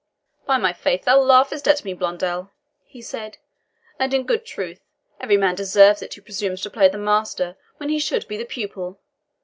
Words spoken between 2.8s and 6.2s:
he said; "and, in good truth, every man deserves it